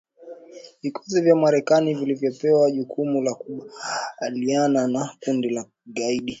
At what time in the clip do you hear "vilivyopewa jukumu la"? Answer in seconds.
1.93-3.33